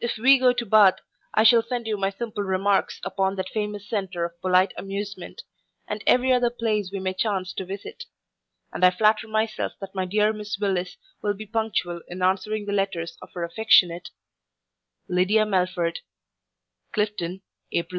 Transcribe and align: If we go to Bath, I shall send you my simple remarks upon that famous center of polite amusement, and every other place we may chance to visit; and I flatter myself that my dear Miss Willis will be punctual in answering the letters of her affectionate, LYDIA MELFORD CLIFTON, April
If 0.00 0.16
we 0.16 0.38
go 0.38 0.54
to 0.54 0.64
Bath, 0.64 1.00
I 1.34 1.42
shall 1.42 1.60
send 1.62 1.86
you 1.86 1.98
my 1.98 2.08
simple 2.08 2.42
remarks 2.42 2.98
upon 3.04 3.36
that 3.36 3.50
famous 3.50 3.86
center 3.86 4.24
of 4.24 4.40
polite 4.40 4.72
amusement, 4.78 5.42
and 5.86 6.02
every 6.06 6.32
other 6.32 6.48
place 6.48 6.88
we 6.90 6.98
may 6.98 7.12
chance 7.12 7.52
to 7.52 7.66
visit; 7.66 8.04
and 8.72 8.82
I 8.82 8.90
flatter 8.90 9.28
myself 9.28 9.74
that 9.82 9.94
my 9.94 10.06
dear 10.06 10.32
Miss 10.32 10.56
Willis 10.58 10.96
will 11.20 11.34
be 11.34 11.44
punctual 11.44 12.00
in 12.08 12.22
answering 12.22 12.64
the 12.64 12.72
letters 12.72 13.18
of 13.20 13.34
her 13.34 13.44
affectionate, 13.44 14.08
LYDIA 15.08 15.44
MELFORD 15.44 15.98
CLIFTON, 16.92 17.42
April 17.70 17.98